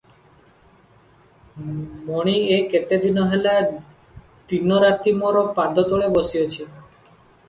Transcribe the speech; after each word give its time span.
ମଣି 2.07 2.31
ଏ 2.55 2.57
କେତେ 2.71 2.99
ଦିନ 3.03 3.25
ହେଲା 3.33 3.53
ଦିନରାତି 4.53 5.13
ମାର 5.21 5.45
ପାଦତଳେ 5.61 6.09
ବସିଅଛି। 6.17 6.67